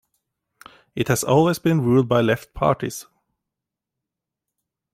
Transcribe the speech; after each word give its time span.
It 0.95 1.09
has 1.09 1.21
been 1.23 1.27
always 1.29 1.63
ruled 1.63 2.07
by 2.07 2.21
left 2.21 2.55
parties. 2.55 3.05